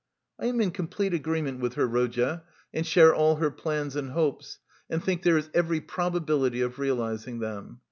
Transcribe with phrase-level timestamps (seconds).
[0.39, 2.41] I am in complete agreement with her, Rodya,
[2.73, 4.57] and share all her plans and hopes,
[4.89, 7.77] and think there is every probability of realising them.